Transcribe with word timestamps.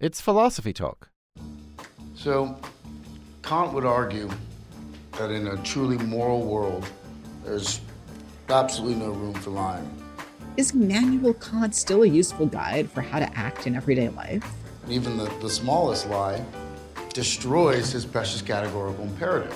It's 0.00 0.18
Philosophy 0.18 0.72
Talk. 0.72 1.10
So, 2.14 2.58
Kant 3.42 3.74
would 3.74 3.84
argue 3.84 4.30
that 5.18 5.30
in 5.30 5.48
a 5.48 5.58
truly 5.58 5.98
moral 5.98 6.40
world, 6.40 6.88
there's 7.44 7.82
absolutely 8.48 8.94
no 8.94 9.10
room 9.10 9.34
for 9.34 9.50
lying. 9.50 9.86
Is 10.56 10.70
Immanuel 10.70 11.34
Kant 11.34 11.74
still 11.74 12.02
a 12.02 12.06
useful 12.06 12.46
guide 12.46 12.90
for 12.90 13.02
how 13.02 13.18
to 13.18 13.38
act 13.38 13.66
in 13.66 13.76
everyday 13.76 14.08
life? 14.08 14.42
And 14.84 14.92
even 14.92 15.18
the, 15.18 15.26
the 15.42 15.50
smallest 15.50 16.08
lie 16.08 16.42
destroys 17.12 17.92
his 17.92 18.06
precious 18.06 18.40
categorical 18.40 19.04
imperative. 19.04 19.52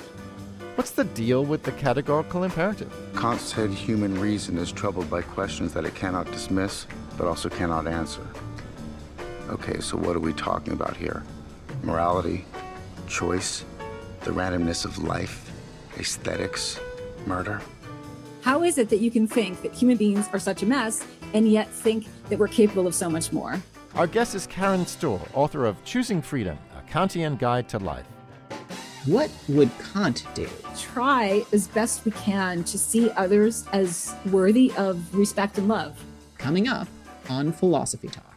What's 0.74 0.90
the 0.90 1.04
deal 1.04 1.46
with 1.46 1.62
the 1.62 1.72
categorical 1.72 2.42
imperative? 2.42 2.92
Kant 3.16 3.40
said 3.40 3.70
human 3.70 4.20
reason 4.20 4.58
is 4.58 4.70
troubled 4.70 5.08
by 5.08 5.22
questions 5.22 5.72
that 5.72 5.86
it 5.86 5.94
cannot 5.94 6.30
dismiss, 6.30 6.86
but 7.16 7.26
also 7.26 7.48
cannot 7.48 7.86
answer. 7.86 8.20
Okay, 9.54 9.78
so 9.78 9.96
what 9.96 10.16
are 10.16 10.20
we 10.20 10.32
talking 10.32 10.72
about 10.72 10.96
here? 10.96 11.22
Morality, 11.84 12.44
choice, 13.06 13.64
the 14.22 14.32
randomness 14.32 14.84
of 14.84 14.98
life, 14.98 15.48
aesthetics, 15.96 16.80
murder? 17.24 17.62
How 18.42 18.64
is 18.64 18.78
it 18.78 18.88
that 18.88 18.98
you 18.98 19.12
can 19.12 19.28
think 19.28 19.62
that 19.62 19.72
human 19.72 19.96
beings 19.96 20.28
are 20.32 20.40
such 20.40 20.64
a 20.64 20.66
mess 20.66 21.06
and 21.34 21.48
yet 21.48 21.70
think 21.70 22.08
that 22.30 22.38
we're 22.38 22.48
capable 22.48 22.88
of 22.88 22.96
so 22.96 23.08
much 23.08 23.32
more? 23.32 23.62
Our 23.94 24.08
guest 24.08 24.34
is 24.34 24.44
Karen 24.48 24.84
Stohr, 24.86 25.24
author 25.34 25.66
of 25.66 25.82
Choosing 25.84 26.20
Freedom, 26.20 26.58
a 26.76 26.90
Kantian 26.90 27.38
guide 27.38 27.68
to 27.68 27.78
life. 27.78 28.06
What 29.06 29.30
would 29.48 29.70
Kant 29.92 30.26
do? 30.34 30.48
Try 30.76 31.44
as 31.52 31.68
best 31.68 32.04
we 32.04 32.10
can 32.10 32.64
to 32.64 32.76
see 32.76 33.08
others 33.12 33.66
as 33.72 34.16
worthy 34.32 34.72
of 34.76 35.14
respect 35.14 35.58
and 35.58 35.68
love. 35.68 36.02
Coming 36.38 36.66
up 36.66 36.88
on 37.30 37.52
Philosophy 37.52 38.08
Talk. 38.08 38.33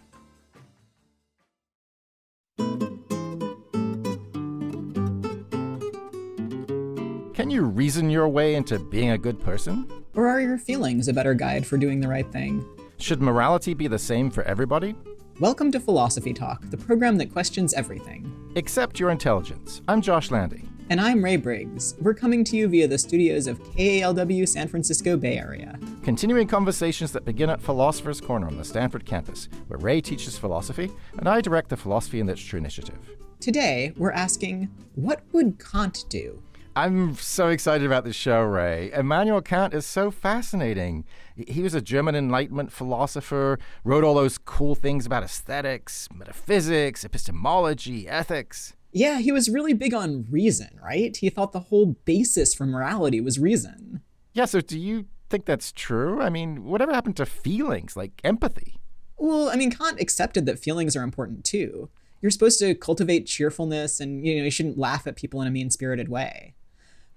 Can 7.38 7.52
you 7.52 7.66
reason 7.66 8.10
your 8.10 8.28
way 8.28 8.56
into 8.56 8.80
being 8.80 9.12
a 9.12 9.18
good 9.20 9.40
person? 9.40 9.88
Or 10.16 10.28
are 10.28 10.42
your 10.42 10.58
feelings 10.58 11.08
a 11.08 11.14
better 11.14 11.36
guide 11.36 11.68
for 11.68 11.78
doing 11.78 12.00
the 12.00 12.08
right 12.08 12.26
thing? 12.32 12.66
Should 12.98 13.22
morality 13.22 13.76
be 13.76 13.86
the 13.86 14.00
same 14.00 14.32
for 14.32 14.44
everybody? 14.46 14.96
Welcome 15.40 15.72
to 15.74 15.80
Philosophy 15.80 16.34
Talk, 16.34 16.68
the 16.72 16.78
program 16.78 17.16
that 17.20 17.32
questions 17.32 17.76
everything. 17.76 18.52
Except 18.56 19.00
your 19.00 19.12
intelligence. 19.12 19.84
I'm 19.88 20.02
Josh 20.02 20.32
Landy. 20.32 20.68
And 20.90 21.00
I'm 21.00 21.24
Ray 21.24 21.36
Briggs. 21.36 21.94
We're 22.02 22.16
coming 22.16 22.44
to 22.44 22.58
you 22.58 22.68
via 22.70 22.88
the 22.88 22.98
studios 22.98 23.46
of 23.46 23.60
KALW 23.60 24.48
San 24.48 24.68
Francisco 24.68 25.16
Bay 25.16 25.38
Area. 25.38 25.78
Continuing 26.02 26.48
conversations 26.48 27.12
that 27.12 27.24
begin 27.24 27.52
at 27.52 27.62
Philosopher's 27.62 28.20
Corner 28.20 28.48
on 28.48 28.58
the 28.58 28.66
Stanford 28.66 29.06
campus, 29.06 29.48
where 29.68 29.78
Ray 29.78 30.02
teaches 30.02 30.40
philosophy 30.40 30.90
and 31.20 31.30
I 31.30 31.42
direct 31.42 31.70
the 31.70 31.78
Philosophy 31.78 32.20
and 32.20 32.30
Literature 32.30 32.58
Initiative. 32.58 32.98
Today, 33.40 33.94
we're 33.96 34.12
asking 34.12 34.70
what 34.96 35.22
would 35.32 35.60
Kant 35.60 36.06
do? 36.10 36.42
I'm 36.78 37.16
so 37.16 37.48
excited 37.48 37.88
about 37.88 38.04
this 38.04 38.16
show, 38.16 38.44
Ray. 38.44 38.92
Immanuel 38.94 39.42
Kant 39.42 39.74
is 39.74 39.84
so 39.84 40.12
fascinating. 40.12 41.06
He 41.36 41.64
was 41.64 41.74
a 41.74 41.82
German 41.82 42.14
Enlightenment 42.14 42.72
philosopher, 42.72 43.58
wrote 43.84 44.04
all 44.04 44.14
those 44.14 44.38
cool 44.38 44.76
things 44.76 45.08
about 45.08 45.24
aesthetics, 45.24 46.08
metaphysics, 46.14 47.04
epistemology, 47.04 48.08
ethics. 48.08 48.76
Yeah, 48.92 49.18
he 49.18 49.32
was 49.32 49.50
really 49.50 49.74
big 49.74 49.96
on 49.96 50.28
reason, 50.30 50.80
right? 50.80 51.18
He 51.18 51.32
thought 51.32 51.52
the 51.52 51.62
whole 51.62 51.96
basis 52.06 52.54
for 52.54 52.68
morality 52.68 53.22
was 53.22 53.40
reason. 53.40 54.04
Yeah, 54.34 54.46
so 54.46 54.62
do 54.62 54.78
you 54.78 55.08
think 55.32 55.46
that's 55.46 55.72
true? 55.72 56.22
I 56.22 56.30
mean, 56.30 56.64
whatever 56.64 56.94
happened 56.94 57.18
to 57.18 57.26
feelings 57.26 57.98
like 57.98 58.22
empathy? 58.24 58.78
Well, 59.18 59.50
I 59.50 59.56
mean, 59.56 59.72
Kant 59.72 60.00
accepted 60.00 60.46
that 60.46 60.60
feelings 60.60 60.96
are 60.96 61.02
important 61.02 61.44
too. 61.44 61.90
You're 62.22 62.30
supposed 62.30 62.60
to 62.60 62.76
cultivate 62.76 63.26
cheerfulness 63.26 64.00
and, 64.00 64.24
you 64.24 64.38
know, 64.38 64.44
you 64.44 64.52
shouldn't 64.52 64.78
laugh 64.78 65.08
at 65.08 65.16
people 65.16 65.42
in 65.42 65.48
a 65.48 65.52
mean 65.52 65.72
spirited 65.72 66.08
way. 66.08 66.54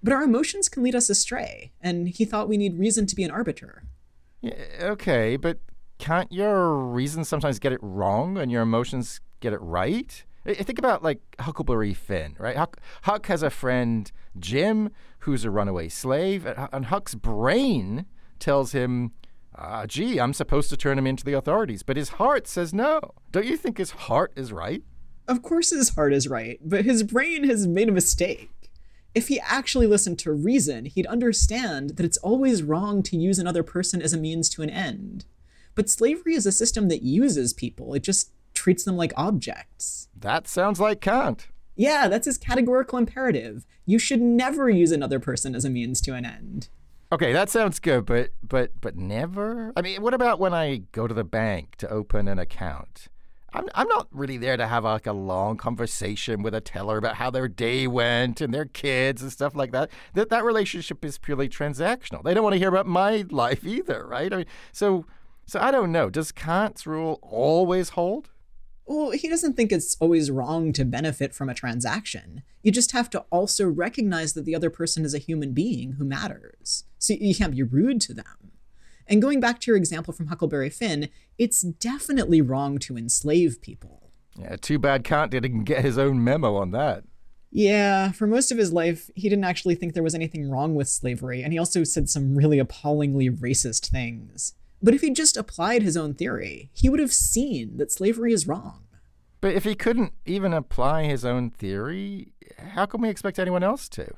But 0.03 0.13
our 0.13 0.23
emotions 0.23 0.69
can 0.69 0.83
lead 0.83 0.95
us 0.95 1.09
astray, 1.09 1.71
and 1.81 2.09
he 2.09 2.25
thought 2.25 2.49
we 2.49 2.57
need 2.57 2.79
reason 2.79 3.05
to 3.05 3.15
be 3.15 3.23
an 3.23 3.31
arbiter. 3.31 3.83
Okay, 4.81 5.37
but 5.37 5.59
can't 5.99 6.31
your 6.31 6.75
reason 6.75 7.23
sometimes 7.23 7.59
get 7.59 7.71
it 7.71 7.79
wrong 7.83 8.37
and 8.37 8.51
your 8.51 8.63
emotions 8.63 9.21
get 9.39 9.53
it 9.53 9.61
right? 9.61 10.23
I 10.43 10.53
think 10.55 10.79
about 10.79 11.03
like 11.03 11.21
Huckleberry 11.39 11.93
Finn, 11.93 12.35
right? 12.39 12.57
Huck, 12.57 12.77
Huck 13.03 13.27
has 13.27 13.43
a 13.43 13.51
friend, 13.51 14.11
Jim, 14.39 14.89
who's 15.19 15.45
a 15.45 15.51
runaway 15.51 15.89
slave, 15.89 16.47
and 16.47 16.85
Huck's 16.85 17.13
brain 17.13 18.07
tells 18.39 18.71
him, 18.71 19.11
ah, 19.55 19.85
gee, 19.85 20.19
I'm 20.19 20.33
supposed 20.33 20.71
to 20.71 20.77
turn 20.77 20.97
him 20.97 21.05
into 21.05 21.23
the 21.23 21.33
authorities. 21.33 21.83
But 21.83 21.97
his 21.97 22.09
heart 22.09 22.47
says 22.47 22.73
no. 22.73 22.99
Don't 23.31 23.45
you 23.45 23.55
think 23.55 23.77
his 23.77 23.91
heart 23.91 24.33
is 24.35 24.51
right? 24.51 24.81
Of 25.27 25.43
course 25.43 25.69
his 25.69 25.89
heart 25.89 26.13
is 26.13 26.27
right, 26.27 26.59
but 26.65 26.85
his 26.85 27.03
brain 27.03 27.43
has 27.43 27.67
made 27.67 27.89
a 27.89 27.91
mistake. 27.91 28.49
If 29.13 29.27
he 29.27 29.39
actually 29.41 29.87
listened 29.87 30.19
to 30.19 30.31
reason, 30.31 30.85
he'd 30.85 31.05
understand 31.07 31.91
that 31.91 32.05
it's 32.05 32.17
always 32.17 32.63
wrong 32.63 33.03
to 33.03 33.17
use 33.17 33.39
another 33.39 33.63
person 33.63 34.01
as 34.01 34.13
a 34.13 34.17
means 34.17 34.47
to 34.49 34.61
an 34.61 34.69
end. 34.69 35.25
But 35.75 35.89
slavery 35.89 36.33
is 36.33 36.45
a 36.45 36.51
system 36.51 36.87
that 36.89 37.03
uses 37.03 37.53
people, 37.53 37.93
it 37.93 38.03
just 38.03 38.31
treats 38.53 38.83
them 38.83 38.97
like 38.97 39.13
objects. 39.17 40.07
That 40.17 40.47
sounds 40.47 40.79
like 40.79 41.01
Kant. 41.01 41.47
Yeah, 41.75 42.07
that's 42.07 42.25
his 42.25 42.37
categorical 42.37 42.97
imperative. 42.97 43.65
You 43.85 43.97
should 43.97 44.21
never 44.21 44.69
use 44.69 44.91
another 44.91 45.19
person 45.19 45.55
as 45.55 45.65
a 45.65 45.69
means 45.69 45.99
to 46.01 46.13
an 46.13 46.25
end. 46.25 46.69
Okay, 47.13 47.33
that 47.33 47.49
sounds 47.49 47.79
good, 47.79 48.05
but 48.05 48.31
but 48.47 48.71
but 48.79 48.95
never? 48.95 49.73
I 49.75 49.81
mean, 49.81 50.01
what 50.01 50.13
about 50.13 50.39
when 50.39 50.53
I 50.53 50.83
go 50.93 51.07
to 51.07 51.13
the 51.13 51.25
bank 51.25 51.75
to 51.77 51.89
open 51.89 52.27
an 52.27 52.39
account? 52.39 53.07
I'm 53.53 53.67
I'm 53.75 53.87
not 53.87 54.07
really 54.11 54.37
there 54.37 54.57
to 54.57 54.67
have 54.67 54.83
like 54.83 55.07
a 55.07 55.13
long 55.13 55.57
conversation 55.57 56.41
with 56.41 56.53
a 56.53 56.61
teller 56.61 56.97
about 56.97 57.15
how 57.15 57.29
their 57.29 57.47
day 57.47 57.85
went 57.87 58.39
and 58.39 58.53
their 58.53 58.65
kids 58.65 59.21
and 59.21 59.31
stuff 59.31 59.55
like 59.55 59.71
that. 59.71 59.91
That 60.13 60.29
that 60.29 60.43
relationship 60.43 61.03
is 61.03 61.17
purely 61.17 61.49
transactional. 61.49 62.23
They 62.23 62.33
don't 62.33 62.43
want 62.43 62.53
to 62.53 62.59
hear 62.59 62.69
about 62.69 62.87
my 62.87 63.25
life 63.29 63.65
either, 63.65 64.05
right? 64.07 64.31
I 64.31 64.37
mean, 64.37 64.45
so 64.71 65.05
so 65.45 65.59
I 65.59 65.71
don't 65.71 65.91
know. 65.91 66.09
Does 66.09 66.31
Kant's 66.31 66.87
rule 66.87 67.19
always 67.21 67.89
hold? 67.89 68.29
Well, 68.85 69.11
he 69.11 69.29
doesn't 69.29 69.53
think 69.53 69.71
it's 69.71 69.95
always 69.99 70.31
wrong 70.31 70.73
to 70.73 70.83
benefit 70.83 71.33
from 71.33 71.49
a 71.49 71.53
transaction. 71.53 72.43
You 72.61 72.71
just 72.71 72.91
have 72.91 73.09
to 73.11 73.25
also 73.29 73.69
recognize 73.69 74.33
that 74.33 74.45
the 74.45 74.55
other 74.55 74.69
person 74.69 75.05
is 75.05 75.13
a 75.13 75.19
human 75.19 75.53
being 75.53 75.93
who 75.93 76.03
matters. 76.03 76.85
So 76.97 77.13
you 77.13 77.33
can't 77.33 77.55
be 77.55 77.63
rude 77.63 78.01
to 78.01 78.13
them. 78.13 78.50
And 79.11 79.21
going 79.21 79.41
back 79.41 79.59
to 79.59 79.69
your 79.69 79.75
example 79.75 80.13
from 80.13 80.27
Huckleberry 80.27 80.69
Finn, 80.69 81.09
it's 81.37 81.61
definitely 81.61 82.39
wrong 82.39 82.77
to 82.79 82.95
enslave 82.95 83.61
people. 83.61 84.09
Yeah, 84.39 84.55
too 84.55 84.79
bad 84.79 85.03
Kant 85.03 85.31
didn't 85.31 85.63
get 85.65 85.83
his 85.83 85.97
own 85.97 86.23
memo 86.23 86.55
on 86.55 86.71
that. 86.71 87.03
Yeah, 87.51 88.13
for 88.13 88.25
most 88.25 88.53
of 88.53 88.57
his 88.57 88.71
life, 88.71 89.09
he 89.13 89.27
didn't 89.27 89.43
actually 89.43 89.75
think 89.75 89.93
there 89.93 90.01
was 90.01 90.15
anything 90.15 90.49
wrong 90.49 90.75
with 90.75 90.87
slavery, 90.87 91.43
and 91.43 91.51
he 91.51 91.59
also 91.59 91.83
said 91.83 92.09
some 92.09 92.37
really 92.37 92.57
appallingly 92.57 93.29
racist 93.29 93.89
things. 93.89 94.53
But 94.81 94.93
if 94.93 95.01
he 95.01 95.11
just 95.11 95.35
applied 95.35 95.83
his 95.83 95.97
own 95.97 96.13
theory, 96.13 96.69
he 96.71 96.87
would 96.87 97.01
have 97.01 97.11
seen 97.11 97.75
that 97.75 97.91
slavery 97.91 98.31
is 98.31 98.47
wrong. 98.47 98.85
But 99.41 99.55
if 99.55 99.65
he 99.65 99.75
couldn't 99.75 100.13
even 100.25 100.53
apply 100.53 101.03
his 101.03 101.25
own 101.25 101.49
theory, 101.49 102.31
how 102.57 102.85
can 102.85 103.01
we 103.01 103.09
expect 103.09 103.39
anyone 103.39 103.63
else 103.63 103.89
to? 103.89 104.13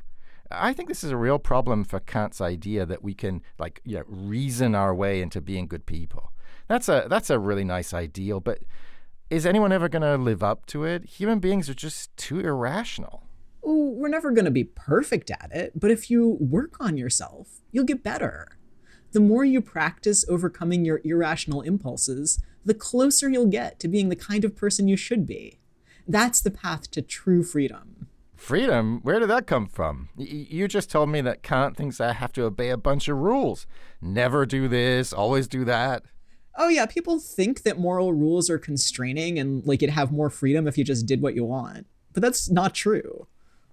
I 0.53 0.73
think 0.73 0.89
this 0.89 1.03
is 1.03 1.11
a 1.11 1.17
real 1.17 1.39
problem 1.39 1.83
for 1.83 1.99
Kant's 1.99 2.41
idea 2.41 2.85
that 2.85 3.03
we 3.03 3.13
can 3.13 3.41
like 3.57 3.81
you 3.83 3.97
know 3.97 4.03
reason 4.07 4.75
our 4.75 4.93
way 4.93 5.21
into 5.21 5.41
being 5.41 5.67
good 5.67 5.85
people. 5.85 6.31
That's 6.67 6.87
a 6.89 7.07
that's 7.09 7.29
a 7.29 7.39
really 7.39 7.63
nice 7.63 7.93
ideal, 7.93 8.39
but 8.39 8.59
is 9.29 9.45
anyone 9.45 9.71
ever 9.71 9.89
going 9.89 10.03
to 10.03 10.15
live 10.15 10.43
up 10.43 10.65
to 10.67 10.83
it? 10.83 11.05
Human 11.05 11.39
beings 11.39 11.69
are 11.69 11.73
just 11.73 12.15
too 12.17 12.39
irrational. 12.39 13.23
We're 13.63 14.09
never 14.09 14.31
going 14.31 14.45
to 14.45 14.51
be 14.51 14.65
perfect 14.65 15.31
at 15.31 15.49
it, 15.53 15.79
but 15.79 15.89
if 15.89 16.11
you 16.11 16.37
work 16.39 16.75
on 16.79 16.97
yourself, 16.97 17.61
you'll 17.71 17.85
get 17.85 18.03
better. 18.03 18.57
The 19.13 19.21
more 19.21 19.45
you 19.45 19.61
practice 19.61 20.25
overcoming 20.27 20.83
your 20.83 20.99
irrational 21.03 21.61
impulses, 21.61 22.43
the 22.65 22.73
closer 22.73 23.29
you'll 23.29 23.45
get 23.47 23.79
to 23.79 23.87
being 23.87 24.09
the 24.09 24.15
kind 24.15 24.43
of 24.43 24.55
person 24.55 24.87
you 24.87 24.97
should 24.97 25.25
be. 25.25 25.59
That's 26.07 26.41
the 26.41 26.51
path 26.51 26.91
to 26.91 27.01
true 27.01 27.43
freedom. 27.43 28.07
Freedom? 28.43 28.99
Where 29.03 29.21
did 29.21 29.29
that 29.29 29.47
come 29.47 29.67
from? 29.67 30.09
Y- 30.17 30.47
you 30.49 30.67
just 30.67 30.91
told 30.91 31.07
me 31.07 31.21
that 31.21 31.43
Kant 31.43 31.77
thinks 31.77 32.01
I 32.01 32.11
have 32.11 32.33
to 32.33 32.43
obey 32.43 32.71
a 32.71 32.77
bunch 32.77 33.07
of 33.07 33.17
rules. 33.17 33.65
Never 34.01 34.45
do 34.45 34.67
this, 34.67 35.13
always 35.13 35.47
do 35.47 35.63
that. 35.63 36.03
Oh, 36.57 36.67
yeah, 36.67 36.85
people 36.85 37.19
think 37.19 37.63
that 37.63 37.79
moral 37.79 38.11
rules 38.11 38.49
are 38.49 38.59
constraining 38.59 39.39
and 39.39 39.65
like 39.65 39.81
you'd 39.81 39.91
have 39.91 40.11
more 40.11 40.29
freedom 40.29 40.67
if 40.67 40.77
you 40.77 40.83
just 40.83 41.05
did 41.05 41.21
what 41.21 41.35
you 41.35 41.45
want. 41.45 41.87
But 42.11 42.21
that's 42.21 42.49
not 42.49 42.75
true. 42.75 43.27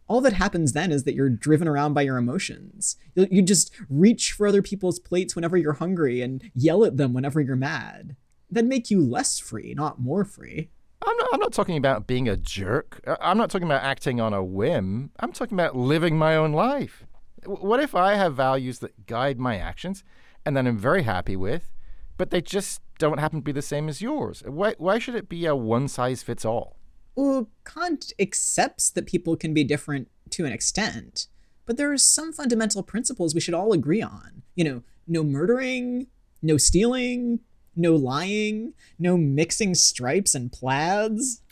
All 0.06 0.20
that 0.20 0.34
happens 0.34 0.72
then 0.72 0.92
is 0.92 1.02
that 1.02 1.16
you're 1.16 1.28
driven 1.28 1.66
around 1.66 1.94
by 1.94 2.02
your 2.02 2.16
emotions. 2.16 2.94
You, 3.16 3.26
you 3.28 3.42
just 3.42 3.72
reach 3.88 4.30
for 4.30 4.46
other 4.46 4.62
people's 4.62 5.00
plates 5.00 5.34
whenever 5.34 5.56
you're 5.56 5.72
hungry 5.72 6.22
and 6.22 6.48
yell 6.54 6.84
at 6.84 6.96
them 6.96 7.12
whenever 7.12 7.40
you're 7.40 7.56
mad. 7.56 8.14
That'd 8.48 8.70
make 8.70 8.88
you 8.88 9.00
less 9.00 9.40
free, 9.40 9.74
not 9.74 10.00
more 10.00 10.24
free. 10.24 10.70
I'm 11.02 11.16
not, 11.16 11.28
I'm 11.32 11.40
not 11.40 11.52
talking 11.52 11.76
about 11.76 12.06
being 12.06 12.28
a 12.28 12.36
jerk. 12.36 13.00
Uh, 13.06 13.16
I'm 13.20 13.38
not 13.38 13.50
talking 13.50 13.66
about 13.66 13.82
acting 13.82 14.20
on 14.20 14.34
a 14.34 14.44
whim. 14.44 15.10
I'm 15.18 15.32
talking 15.32 15.56
about 15.56 15.76
living 15.76 16.18
my 16.18 16.36
own 16.36 16.52
life. 16.52 17.04
What 17.46 17.80
if 17.80 17.94
I 17.94 18.14
have 18.14 18.36
values 18.36 18.80
that 18.80 19.06
guide 19.06 19.38
my 19.38 19.56
actions 19.58 20.04
and 20.44 20.56
that 20.56 20.66
I'm 20.66 20.76
very 20.76 21.04
happy 21.04 21.36
with, 21.36 21.72
but 22.18 22.30
they 22.30 22.42
just 22.42 22.82
don't 22.98 23.18
happen 23.18 23.38
to 23.40 23.44
be 23.44 23.52
the 23.52 23.62
same 23.62 23.88
as 23.88 24.02
yours? 24.02 24.42
Why, 24.46 24.74
why 24.76 24.98
should 24.98 25.14
it 25.14 25.28
be 25.28 25.46
a 25.46 25.56
one 25.56 25.88
size 25.88 26.22
fits 26.22 26.44
all? 26.44 26.76
Well, 27.16 27.48
Kant 27.64 28.12
accepts 28.18 28.90
that 28.90 29.06
people 29.06 29.36
can 29.36 29.54
be 29.54 29.64
different 29.64 30.08
to 30.30 30.44
an 30.44 30.52
extent, 30.52 31.28
but 31.64 31.76
there 31.76 31.90
are 31.90 31.98
some 31.98 32.32
fundamental 32.32 32.82
principles 32.82 33.34
we 33.34 33.40
should 33.40 33.54
all 33.54 33.72
agree 33.72 34.02
on. 34.02 34.42
You 34.54 34.64
know, 34.64 34.82
no 35.06 35.24
murdering, 35.24 36.08
no 36.42 36.56
stealing, 36.56 37.40
no 37.80 37.94
lying, 37.94 38.74
no 38.98 39.16
mixing 39.16 39.74
stripes 39.74 40.34
and 40.34 40.52
plaids. 40.52 41.42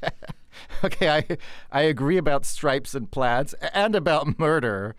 okay, 0.84 1.08
I 1.08 1.36
I 1.70 1.82
agree 1.82 2.16
about 2.16 2.44
stripes 2.44 2.94
and 2.94 3.10
plaids 3.10 3.54
and 3.72 3.94
about 3.94 4.38
murder, 4.38 4.94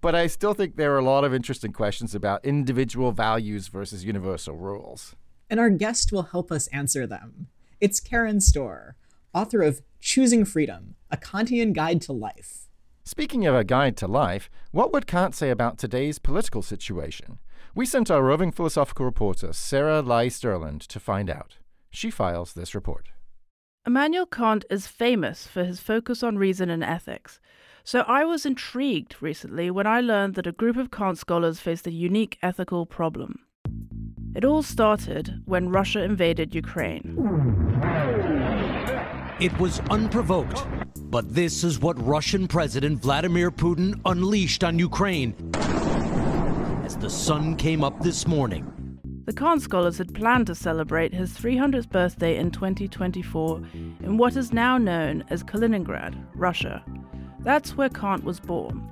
but 0.00 0.14
I 0.14 0.26
still 0.26 0.54
think 0.54 0.76
there 0.76 0.94
are 0.94 0.98
a 0.98 1.04
lot 1.04 1.24
of 1.24 1.34
interesting 1.34 1.72
questions 1.72 2.14
about 2.14 2.44
individual 2.44 3.12
values 3.12 3.68
versus 3.68 4.04
universal 4.04 4.56
rules. 4.56 5.14
And 5.48 5.60
our 5.60 5.70
guest 5.70 6.12
will 6.12 6.24
help 6.24 6.50
us 6.50 6.66
answer 6.68 7.06
them. 7.06 7.48
It's 7.80 8.00
Karen 8.00 8.38
Stohr, 8.38 8.94
author 9.34 9.62
of 9.62 9.82
Choosing 10.00 10.44
Freedom: 10.44 10.94
A 11.10 11.16
Kantian 11.16 11.72
Guide 11.72 12.00
to 12.02 12.12
Life. 12.12 12.66
Speaking 13.04 13.46
of 13.46 13.54
a 13.54 13.62
guide 13.62 13.96
to 13.98 14.08
life, 14.08 14.50
what 14.72 14.92
would 14.92 15.06
Kant 15.06 15.32
say 15.32 15.50
about 15.50 15.78
today's 15.78 16.18
political 16.18 16.60
situation? 16.60 17.38
We 17.76 17.84
sent 17.84 18.10
our 18.10 18.22
roving 18.22 18.52
philosophical 18.52 19.04
reporter, 19.04 19.52
Sarah 19.52 20.00
Lai 20.00 20.28
Stirland, 20.28 20.86
to 20.86 20.98
find 20.98 21.28
out. 21.28 21.58
She 21.90 22.10
files 22.10 22.54
this 22.54 22.74
report. 22.74 23.10
Immanuel 23.86 24.24
Kant 24.24 24.64
is 24.70 24.86
famous 24.86 25.46
for 25.46 25.62
his 25.62 25.78
focus 25.78 26.22
on 26.22 26.38
reason 26.38 26.70
and 26.70 26.82
ethics. 26.82 27.38
So 27.84 28.00
I 28.08 28.24
was 28.24 28.46
intrigued 28.46 29.16
recently 29.20 29.70
when 29.70 29.86
I 29.86 30.00
learned 30.00 30.36
that 30.36 30.46
a 30.46 30.52
group 30.52 30.78
of 30.78 30.90
Kant 30.90 31.18
scholars 31.18 31.60
faced 31.60 31.86
a 31.86 31.92
unique 31.92 32.38
ethical 32.42 32.86
problem. 32.86 33.40
It 34.34 34.46
all 34.46 34.62
started 34.62 35.42
when 35.44 35.68
Russia 35.68 36.02
invaded 36.02 36.54
Ukraine. 36.54 37.14
It 39.38 39.56
was 39.58 39.80
unprovoked, 39.90 40.66
but 41.10 41.34
this 41.34 41.62
is 41.62 41.78
what 41.78 42.02
Russian 42.02 42.48
President 42.48 43.02
Vladimir 43.02 43.50
Putin 43.50 44.00
unleashed 44.06 44.64
on 44.64 44.78
Ukraine 44.78 45.34
as 46.86 46.96
the 46.96 47.10
sun 47.10 47.56
came 47.56 47.82
up 47.82 48.00
this 48.00 48.28
morning. 48.28 48.64
The 49.24 49.32
Kant 49.32 49.60
scholars 49.60 49.98
had 49.98 50.14
planned 50.14 50.46
to 50.46 50.54
celebrate 50.54 51.12
his 51.12 51.32
300th 51.32 51.90
birthday 51.90 52.36
in 52.36 52.52
2024 52.52 53.60
in 54.04 54.16
what 54.16 54.36
is 54.36 54.52
now 54.52 54.78
known 54.78 55.24
as 55.28 55.42
Kaliningrad, 55.42 56.14
Russia. 56.36 56.84
That's 57.40 57.76
where 57.76 57.88
Kant 57.88 58.22
was 58.22 58.38
born. 58.38 58.88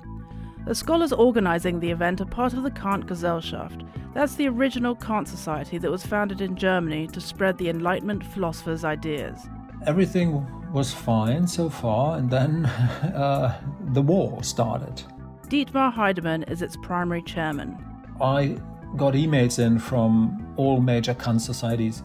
The 0.67 0.75
scholars 0.75 1.13
organizing 1.13 1.79
the 1.79 1.89
event 1.89 2.19
are 2.19 2.25
part 2.25 2.51
of 2.51 2.63
the 2.63 2.71
Kant 2.71 3.07
Gesellschaft. 3.07 3.85
That's 4.13 4.35
the 4.35 4.49
original 4.49 4.95
Kant 4.95 5.29
Society 5.29 5.77
that 5.77 5.89
was 5.89 6.05
founded 6.05 6.41
in 6.41 6.57
Germany 6.57 7.07
to 7.07 7.21
spread 7.21 7.57
the 7.57 7.69
Enlightenment 7.69 8.25
philosophers' 8.25 8.83
ideas. 8.83 9.39
Everything 9.87 10.45
was 10.73 10.93
fine 10.93 11.47
so 11.47 11.69
far, 11.69 12.17
and 12.17 12.29
then 12.29 12.65
uh, 13.15 13.57
the 13.93 14.01
war 14.01 14.43
started. 14.43 15.01
Dietmar 15.47 15.93
Heidemann 15.93 16.49
is 16.49 16.61
its 16.61 16.75
primary 16.75 17.21
chairman. 17.21 17.77
I 18.19 18.57
got 18.95 19.13
emails 19.13 19.59
in 19.59 19.77
from 19.77 20.53
all 20.57 20.81
major 20.81 21.13
Kant 21.13 21.41
societies 21.41 22.03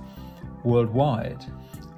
worldwide 0.64 1.44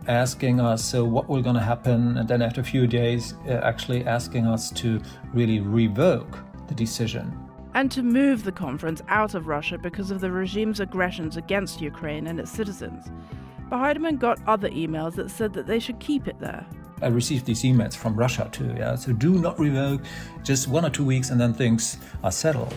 asking 0.09 0.61
us 0.61 0.85
so 0.85 1.05
what 1.05 1.29
was 1.29 1.43
going 1.43 1.55
to 1.55 1.62
happen 1.62 2.17
and 2.19 2.29
then 2.29 2.43
after 2.43 2.61
a 2.61 2.65
few 2.65 2.87
days 2.87 3.35
uh, 3.47 3.53
actually 3.62 4.05
asking 4.05 4.47
us 4.47 4.71
to 4.71 5.00
really 5.33 5.61
revoke 5.61 6.39
the 6.67 6.75
decision 6.75 7.39
and 7.75 7.91
to 7.91 8.03
move 8.03 8.44
the 8.44 8.53
conference 8.53 9.00
out 9.09 9.35
of 9.35 9.47
Russia 9.47 9.79
because 9.79 10.11
of 10.11 10.21
the 10.21 10.31
regime's 10.31 10.81
aggressions 10.81 11.37
against 11.37 11.81
Ukraine 11.81 12.27
and 12.27 12.39
its 12.39 12.50
citizens. 12.50 13.11
But 13.71 13.79
Heidemann 13.79 14.19
got 14.19 14.39
other 14.47 14.69
emails 14.69 15.15
that 15.15 15.31
said 15.31 15.55
that 15.55 15.67
they 15.67 15.79
should 15.79 15.99
keep 15.99 16.29
it 16.29 16.39
there. 16.39 16.67
I 17.03 17.09
received 17.09 17.47
these 17.47 17.63
emails 17.63 17.95
from 17.95 18.15
Russia 18.15 18.49
too, 18.53 18.75
yeah. 18.77 18.95
So 18.95 19.13
do 19.13 19.39
not 19.39 19.59
revoke, 19.59 20.03
just 20.43 20.69
one 20.69 20.85
or 20.85 20.91
two 20.91 21.05
weeks 21.05 21.31
and 21.31 21.41
then 21.41 21.53
things 21.53 21.99
are 22.23 22.33
settled. 22.33 22.73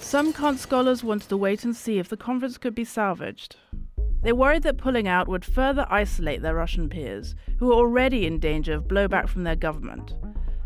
Some 0.00 0.32
Kant 0.32 0.58
scholars 0.58 1.04
wanted 1.04 1.28
to 1.28 1.36
wait 1.36 1.62
and 1.64 1.76
see 1.76 1.98
if 1.98 2.08
the 2.08 2.16
conference 2.16 2.58
could 2.58 2.74
be 2.74 2.84
salvaged. 2.84 3.54
They 4.22 4.32
worried 4.32 4.64
that 4.64 4.76
pulling 4.76 5.06
out 5.06 5.28
would 5.28 5.44
further 5.44 5.86
isolate 5.88 6.42
their 6.42 6.56
Russian 6.56 6.88
peers, 6.88 7.34
who 7.58 7.66
were 7.66 7.74
already 7.74 8.26
in 8.26 8.38
danger 8.38 8.74
of 8.74 8.88
blowback 8.88 9.28
from 9.28 9.44
their 9.44 9.56
government. 9.56 10.14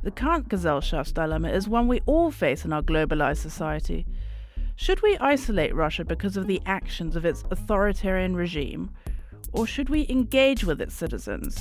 The 0.03 0.11
Kant 0.11 0.49
Gesellschaft's 0.49 1.13
dilemma 1.13 1.51
is 1.51 1.69
one 1.69 1.89
we 1.89 2.01
all 2.07 2.31
face 2.31 2.65
in 2.65 2.73
our 2.73 2.83
globalized 2.83 3.39
society. 3.39 4.07
Should 4.77 5.03
we 5.03 5.17
isolate 5.19 5.75
Russia 5.75 6.05
because 6.05 6.37
of 6.37 6.49
the 6.49 6.61
actions 6.67 7.15
of 7.15 7.25
its 7.25 7.45
authoritarian 7.51 8.35
regime, 8.35 8.91
or 9.53 9.69
should 9.69 9.89
we 9.89 10.07
engage 10.09 10.65
with 10.65 10.81
its 10.81 10.95
citizens? 10.95 11.57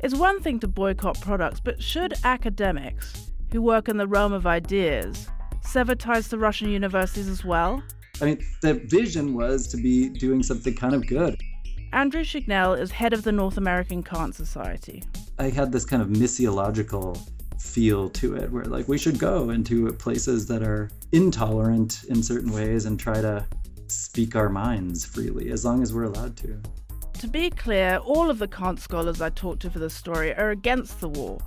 It's 0.00 0.14
one 0.14 0.40
thing 0.40 0.58
to 0.60 0.68
boycott 0.68 1.20
products, 1.20 1.60
but 1.60 1.82
should 1.82 2.14
academics, 2.24 3.30
who 3.52 3.60
work 3.60 3.88
in 3.88 3.98
the 3.98 4.06
realm 4.06 4.32
of 4.32 4.46
ideas, 4.46 5.28
sever 5.60 5.94
ties 5.94 6.28
to 6.30 6.38
Russian 6.38 6.70
universities 6.70 7.28
as 7.28 7.44
well? 7.44 7.82
I 8.22 8.24
mean, 8.24 8.38
the 8.62 8.74
vision 8.74 9.34
was 9.34 9.68
to 9.68 9.76
be 9.76 10.08
doing 10.08 10.42
something 10.42 10.74
kind 10.74 10.94
of 10.94 11.06
good. 11.06 11.38
Andrew 11.92 12.24
Chignell 12.24 12.78
is 12.80 12.90
head 12.90 13.12
of 13.12 13.24
the 13.24 13.32
North 13.32 13.58
American 13.58 14.02
Kant 14.02 14.34
Society. 14.34 15.02
I 15.38 15.50
had 15.50 15.70
this 15.70 15.84
kind 15.84 16.00
of 16.00 16.08
missiological 16.08 17.20
feel 17.62 18.10
to 18.10 18.34
it 18.34 18.50
where 18.50 18.64
like 18.64 18.88
we 18.88 18.98
should 18.98 19.18
go 19.18 19.50
into 19.50 19.90
places 19.94 20.46
that 20.46 20.62
are 20.62 20.90
intolerant 21.12 22.04
in 22.08 22.22
certain 22.22 22.52
ways 22.52 22.84
and 22.84 22.98
try 22.98 23.20
to 23.20 23.46
speak 23.86 24.34
our 24.34 24.48
minds 24.48 25.04
freely 25.04 25.50
as 25.50 25.64
long 25.64 25.82
as 25.82 25.94
we're 25.94 26.04
allowed 26.04 26.36
to. 26.36 26.60
To 27.20 27.28
be 27.28 27.50
clear, 27.50 27.98
all 27.98 28.30
of 28.30 28.38
the 28.38 28.48
Kant 28.48 28.80
scholars 28.80 29.20
I 29.20 29.30
talked 29.30 29.62
to 29.62 29.70
for 29.70 29.78
this 29.78 29.94
story 29.94 30.34
are 30.34 30.50
against 30.50 31.00
the 31.00 31.08
war, 31.08 31.38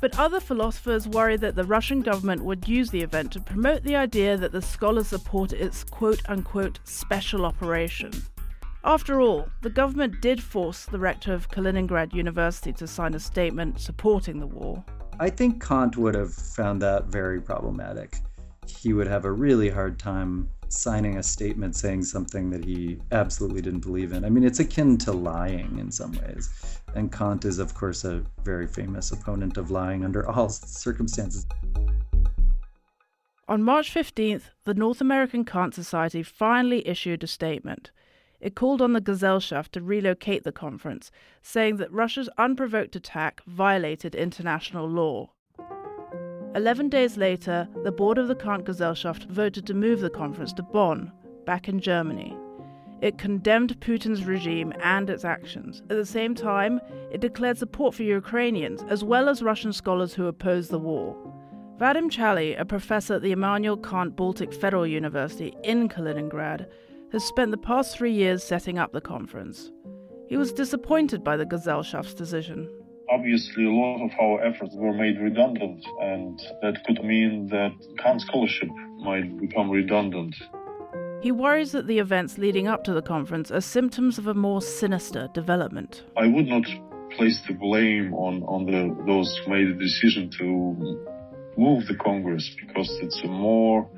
but 0.00 0.18
other 0.18 0.40
philosophers 0.40 1.06
worry 1.06 1.36
that 1.36 1.56
the 1.56 1.64
Russian 1.64 2.00
government 2.00 2.42
would 2.42 2.66
use 2.66 2.90
the 2.90 3.02
event 3.02 3.30
to 3.32 3.40
promote 3.40 3.82
the 3.82 3.96
idea 3.96 4.36
that 4.38 4.52
the 4.52 4.62
scholars 4.62 5.08
support 5.08 5.52
its 5.52 5.84
quote 5.84 6.22
unquote 6.28 6.80
special 6.84 7.44
operation. 7.44 8.10
After 8.82 9.20
all, 9.20 9.46
the 9.60 9.68
government 9.68 10.22
did 10.22 10.42
force 10.42 10.86
the 10.86 10.98
rector 10.98 11.34
of 11.34 11.50
Kaliningrad 11.50 12.14
University 12.14 12.72
to 12.72 12.86
sign 12.86 13.12
a 13.12 13.20
statement 13.20 13.78
supporting 13.78 14.40
the 14.40 14.46
war. 14.46 14.82
I 15.22 15.28
think 15.28 15.62
Kant 15.62 15.98
would 15.98 16.14
have 16.14 16.32
found 16.32 16.80
that 16.80 17.08
very 17.08 17.42
problematic. 17.42 18.16
He 18.66 18.94
would 18.94 19.06
have 19.06 19.26
a 19.26 19.30
really 19.30 19.68
hard 19.68 19.98
time 19.98 20.48
signing 20.70 21.18
a 21.18 21.22
statement 21.22 21.76
saying 21.76 22.04
something 22.04 22.48
that 22.48 22.64
he 22.64 22.96
absolutely 23.12 23.60
didn't 23.60 23.80
believe 23.80 24.14
in. 24.14 24.24
I 24.24 24.30
mean, 24.30 24.44
it's 24.44 24.60
akin 24.60 24.96
to 24.96 25.12
lying 25.12 25.78
in 25.78 25.90
some 25.90 26.12
ways. 26.12 26.48
And 26.94 27.12
Kant 27.12 27.44
is, 27.44 27.58
of 27.58 27.74
course, 27.74 28.04
a 28.04 28.24
very 28.44 28.66
famous 28.66 29.12
opponent 29.12 29.58
of 29.58 29.70
lying 29.70 30.06
under 30.06 30.26
all 30.26 30.48
circumstances. 30.48 31.44
On 33.46 33.62
March 33.62 33.92
15th, 33.92 34.44
the 34.64 34.72
North 34.72 35.02
American 35.02 35.44
Kant 35.44 35.74
Society 35.74 36.22
finally 36.22 36.88
issued 36.88 37.22
a 37.22 37.26
statement. 37.26 37.90
It 38.40 38.54
called 38.54 38.80
on 38.80 38.94
the 38.94 39.00
Gesellschaft 39.00 39.72
to 39.72 39.82
relocate 39.82 40.44
the 40.44 40.52
conference, 40.52 41.10
saying 41.42 41.76
that 41.76 41.92
Russia's 41.92 42.30
unprovoked 42.38 42.96
attack 42.96 43.42
violated 43.46 44.14
international 44.14 44.88
law. 44.88 45.30
Eleven 46.54 46.88
days 46.88 47.16
later, 47.16 47.68
the 47.84 47.92
board 47.92 48.18
of 48.18 48.28
the 48.28 48.34
Kant 48.34 48.64
Gesellschaft 48.64 49.26
voted 49.28 49.66
to 49.66 49.74
move 49.74 50.00
the 50.00 50.10
conference 50.10 50.52
to 50.54 50.62
Bonn, 50.62 51.12
back 51.44 51.68
in 51.68 51.80
Germany. 51.80 52.36
It 53.00 53.18
condemned 53.18 53.80
Putin's 53.80 54.24
regime 54.24 54.72
and 54.82 55.08
its 55.08 55.24
actions. 55.24 55.80
At 55.90 55.96
the 55.96 56.04
same 56.04 56.34
time, 56.34 56.80
it 57.10 57.20
declared 57.20 57.56
support 57.56 57.94
for 57.94 58.02
Ukrainians, 58.02 58.82
as 58.88 59.04
well 59.04 59.28
as 59.28 59.42
Russian 59.42 59.72
scholars 59.72 60.12
who 60.14 60.26
oppose 60.26 60.68
the 60.68 60.78
war. 60.78 61.16
Vadim 61.78 62.10
Chaly, 62.10 62.60
a 62.60 62.64
professor 62.64 63.14
at 63.14 63.22
the 63.22 63.32
Immanuel 63.32 63.76
Kant 63.76 64.16
Baltic 64.16 64.52
Federal 64.52 64.86
University 64.86 65.54
in 65.64 65.88
Kaliningrad, 65.88 66.66
has 67.12 67.24
spent 67.24 67.50
the 67.50 67.56
past 67.56 67.96
three 67.96 68.12
years 68.12 68.42
setting 68.42 68.78
up 68.78 68.92
the 68.92 69.00
conference. 69.00 69.70
He 70.28 70.36
was 70.36 70.52
disappointed 70.52 71.24
by 71.24 71.36
the 71.36 71.44
Gesellschaft's 71.44 72.14
decision. 72.14 72.70
Obviously, 73.10 73.64
a 73.64 73.70
lot 73.70 74.04
of 74.04 74.10
our 74.20 74.44
efforts 74.44 74.74
were 74.76 74.92
made 74.92 75.18
redundant, 75.18 75.84
and 76.00 76.38
that 76.62 76.84
could 76.84 77.02
mean 77.02 77.48
that 77.48 77.72
Kant 77.98 78.20
scholarship 78.20 78.68
might 78.98 79.36
become 79.40 79.68
redundant. 79.68 80.36
He 81.20 81.32
worries 81.32 81.72
that 81.72 81.86
the 81.86 81.98
events 81.98 82.38
leading 82.38 82.68
up 82.68 82.84
to 82.84 82.94
the 82.94 83.02
conference 83.02 83.50
are 83.50 83.60
symptoms 83.60 84.16
of 84.16 84.28
a 84.28 84.34
more 84.34 84.62
sinister 84.62 85.28
development. 85.34 86.04
I 86.16 86.28
would 86.28 86.46
not 86.46 86.64
place 87.16 87.40
the 87.46 87.54
blame 87.54 88.14
on, 88.14 88.42
on 88.44 88.66
the, 88.66 88.96
those 89.04 89.36
who 89.44 89.50
made 89.50 89.68
the 89.68 89.78
decision 89.78 90.30
to 90.38 91.04
move 91.58 91.86
the 91.88 91.96
Congress 91.96 92.48
because 92.66 92.88
it's 93.02 93.20
a 93.24 93.26
more 93.26 93.90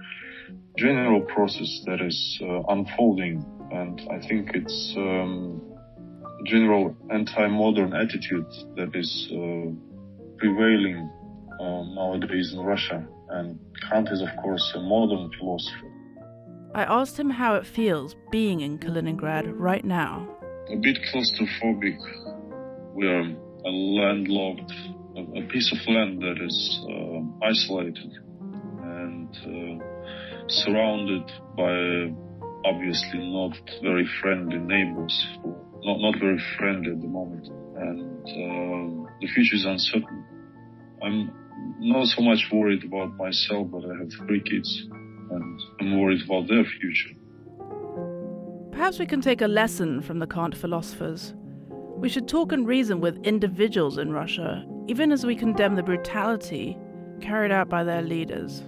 general 0.77 1.21
process 1.23 1.83
that 1.87 2.01
is 2.01 2.39
uh, 2.43 2.63
unfolding, 2.69 3.45
and 3.71 4.01
I 4.11 4.27
think 4.27 4.51
it's 4.55 4.95
um, 4.97 5.61
general 6.47 6.97
anti-modern 7.11 7.93
attitude 7.95 8.47
that 8.77 8.95
is 8.95 9.29
uh, 9.31 9.71
prevailing 10.39 11.11
uh, 11.61 11.83
nowadays 11.95 12.53
in 12.53 12.61
Russia. 12.61 13.07
And 13.29 13.59
Kant 13.89 14.09
is, 14.11 14.23
of 14.23 14.29
course, 14.43 14.73
a 14.75 14.81
modern 14.81 15.31
philosopher. 15.39 15.91
I 16.75 16.85
asked 16.85 17.19
him 17.19 17.31
how 17.31 17.55
it 17.55 17.67
feels 17.67 18.17
being 18.31 18.61
in 18.61 18.79
Kaliningrad 18.79 19.53
right 19.57 19.85
now. 19.85 20.29
A 20.71 20.77
bit 20.77 20.99
claustrophobic. 21.13 21.99
We 22.95 23.07
are 23.07 23.21
a 23.21 23.71
landlocked, 23.71 24.73
a, 25.17 25.21
a 25.41 25.49
piece 25.49 25.71
of 25.73 25.79
land 25.87 26.23
that 26.23 26.43
is 26.43 26.81
uh, 26.89 27.47
isolated 27.47 28.11
and 28.83 29.81
uh, 29.81 29.92
surrounded 30.53 31.31
by 31.57 32.13
obviously 32.65 33.19
not 33.19 33.57
very 33.83 34.07
friendly 34.21 34.59
neighbors, 34.59 35.15
not 35.83 35.99
not 36.01 36.19
very 36.21 36.41
friendly 36.59 36.93
at 36.93 37.01
the 37.01 37.09
moment, 37.09 37.49
and 37.77 38.23
uh, 38.27 39.11
the 39.21 39.29
future 39.35 39.57
is 39.57 39.65
uncertain. 39.65 40.25
I'm 41.03 41.33
not 41.81 42.07
so 42.07 42.23
much 42.23 42.49
worried 42.53 42.85
about 42.85 43.17
myself, 43.17 43.69
but 43.71 43.85
I 43.85 43.97
have 43.99 44.13
three 44.27 44.43
kids, 44.43 44.87
and 45.31 45.61
I'm 45.81 46.01
worried 46.01 46.23
about 46.25 46.49
their 46.49 46.65
future. 46.65 47.11
Perhaps 48.71 48.99
we 48.99 49.07
can 49.07 49.21
take 49.21 49.43
a 49.43 49.49
lesson 49.49 50.01
from 50.01 50.19
the 50.19 50.27
Kant 50.27 50.57
philosophers. 50.57 51.35
We 51.97 52.09
should 52.09 52.27
talk 52.29 52.53
and 52.53 52.67
reason 52.67 53.01
with 53.01 53.25
individuals 53.25 53.99
in 53.99 54.11
Russia, 54.11 54.65
even 54.89 55.13
as 55.13 55.25
we 55.25 55.37
condemn 55.37 55.77
the 55.77 55.83
brutality 55.83 56.77
carried 57.21 57.53
out 57.53 57.69
by 57.69 57.85
their 57.85 58.03
leaders. 58.03 58.63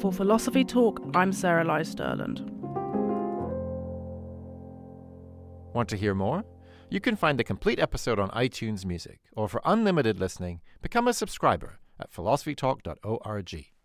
For 0.00 0.12
Philosophy 0.12 0.64
Talk, 0.64 1.02
I'm 1.12 1.32
Sarah 1.32 1.64
Lai 1.64 1.80
Stirland. 1.80 2.48
Want 5.74 5.88
to 5.88 5.96
hear 5.96 6.14
more? 6.14 6.44
You 6.88 7.00
can 7.00 7.16
find 7.16 7.36
the 7.36 7.42
complete 7.42 7.80
episode 7.80 8.20
on 8.20 8.30
iTunes 8.30 8.84
Music, 8.84 9.18
or 9.32 9.48
for 9.48 9.60
unlimited 9.64 10.20
listening, 10.20 10.60
become 10.82 11.08
a 11.08 11.12
subscriber 11.12 11.80
at 11.98 12.12
philosophytalk.org. 12.12 13.77